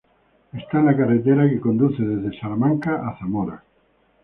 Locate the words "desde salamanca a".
2.01-3.15